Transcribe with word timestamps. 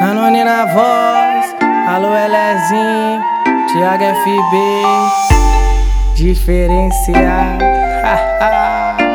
Anone 0.00 0.42
na 0.44 0.64
voz, 0.64 1.54
alô 1.86 2.16
Elezinho, 2.16 3.22
Thiago 3.70 4.04
FB, 4.22 4.56
diferenciar. 6.14 7.58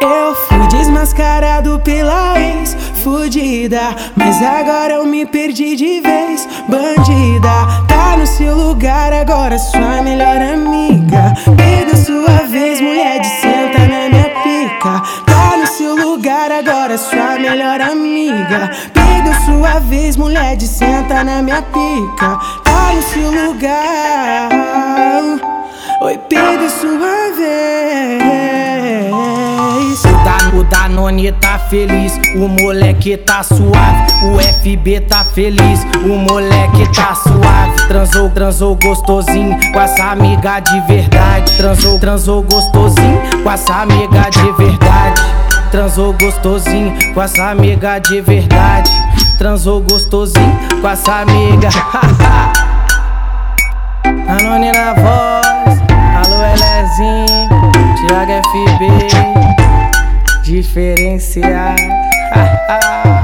Eu 0.00 0.34
fui 0.46 0.66
desmascarado 0.68 1.80
pela 1.80 2.40
ex, 2.40 2.76
fudida. 3.02 3.96
Mas 4.16 4.40
agora 4.40 4.94
eu 4.94 5.04
me 5.04 5.26
perdi 5.26 5.74
de 5.76 6.00
vez, 6.00 6.48
bandida. 6.68 7.50
Tá 7.88 8.16
no 8.16 8.26
seu 8.26 8.54
lugar 8.54 9.12
agora, 9.12 9.58
sua 9.58 10.00
melhor 10.02 10.40
amiga. 10.40 11.34
Pega 11.56 11.96
sua 11.96 12.46
vez, 12.48 12.80
mulher 12.80 13.20
de 13.20 13.26
senta 13.26 13.78
na 13.80 14.08
minha 14.08 14.30
pica. 14.42 15.31
Tá 15.62 15.68
no 15.68 15.74
seu 15.76 15.94
lugar 15.94 16.50
agora, 16.50 16.98
sua 16.98 17.38
melhor 17.38 17.80
amiga. 17.80 18.68
Pega 18.92 19.32
sua 19.44 19.78
vez, 19.78 20.16
mulher 20.16 20.56
de 20.56 20.66
senta 20.66 21.22
na 21.22 21.40
minha 21.40 21.62
pica. 21.62 22.36
Tá 22.64 22.92
no 22.92 23.02
seu 23.02 23.30
lugar. 23.30 24.48
Oi, 26.00 26.18
pega 26.28 26.68
sua 26.68 27.30
vez. 27.36 28.22
O 30.52 30.64
Danone 30.64 31.30
tá 31.32 31.58
feliz, 31.58 32.18
o 32.34 32.48
moleque 32.48 33.16
tá 33.16 33.44
suave. 33.44 34.12
O 34.24 34.40
FB 34.40 35.00
tá 35.02 35.24
feliz, 35.24 35.86
o 36.04 36.08
moleque 36.08 36.92
tá 36.92 37.14
suave. 37.14 37.86
Transou, 37.86 38.28
transou 38.30 38.76
gostosinho 38.76 39.56
com 39.72 39.80
essa 39.80 40.10
amiga 40.10 40.58
de 40.58 40.80
verdade. 40.88 41.56
Transou, 41.56 42.00
transou 42.00 42.42
gostosinho 42.42 43.20
com 43.44 43.50
essa 43.50 43.82
amiga 43.82 44.28
de 44.28 44.52
verdade. 44.52 45.31
Transou 45.72 46.12
gostosinho 46.12 46.92
com 47.14 47.22
essa 47.22 47.50
amiga 47.50 47.98
de 47.98 48.20
verdade. 48.20 48.92
Transou 49.38 49.80
gostosinho 49.80 50.58
com 50.82 50.88
essa 50.88 51.22
amiga. 51.22 51.70
Anone 54.28 54.70
na 54.70 54.92
voz, 54.92 55.80
alô 56.14 56.44
Elezinho, 56.44 57.48
Thiago 58.06 58.32
FB 58.48 59.32
diferenciar. 60.42 61.76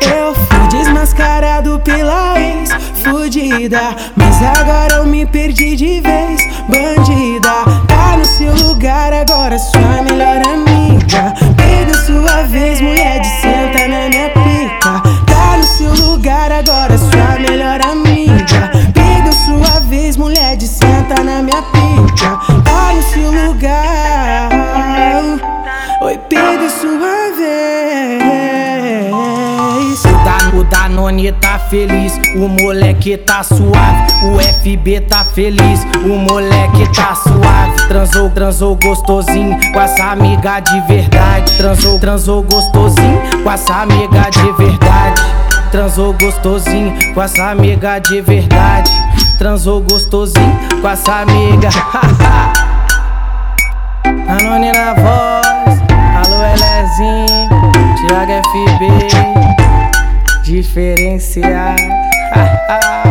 Eu 0.00 0.34
fui 0.34 0.68
desmascarado 0.68 1.80
pela 1.80 2.40
ex, 2.40 2.70
fudida. 3.02 3.80
Mas 4.14 4.36
agora 4.42 4.94
eu 4.96 5.06
me 5.06 5.26
perdi 5.26 5.74
de 5.76 6.00
vez, 6.00 6.40
minha 21.46 21.62
pica. 21.62 22.38
Tá 22.64 22.92
seu 23.12 23.30
lugar. 23.30 24.50
Oi, 26.02 26.18
pega 26.28 26.68
sua 26.68 27.36
vez. 27.36 28.26
O 30.52 30.64
Danone 30.64 31.32
tá 31.32 31.58
feliz, 31.58 32.18
o 32.34 32.48
moleque 32.48 33.16
tá 33.16 33.42
suave. 33.42 34.06
O 34.24 34.38
FB 34.40 35.02
tá 35.02 35.24
feliz, 35.24 35.86
o 36.04 36.16
moleque 36.16 36.90
tá 36.94 37.14
suave. 37.14 37.88
Transou, 37.88 38.30
transou 38.30 38.76
gostosinho 38.76 39.56
com 39.72 39.80
essa 39.80 40.04
amiga 40.04 40.60
de 40.60 40.80
verdade. 40.82 41.52
Transou, 41.58 41.98
transou 41.98 42.42
gostosinho 42.42 43.20
com 43.42 43.50
essa 43.50 43.82
amiga 43.82 44.30
de 44.30 44.52
verdade. 44.52 45.22
Transou 45.70 46.14
gostosinho 46.14 46.94
com 47.12 47.22
essa 47.22 47.50
amiga 47.50 47.98
de 47.98 48.20
verdade. 48.22 48.90
Transou 49.38 49.82
gostosinho 49.82 50.58
com 50.80 50.88
essa 50.88 51.20
amiga. 51.20 51.68
Anone 54.28 54.72
na 54.72 54.94
voz, 54.94 55.80
alô 56.16 56.42
Elezinho, 56.42 57.48
Thiago 58.00 58.32
FB, 58.48 58.82
diferenciar. 60.42 61.76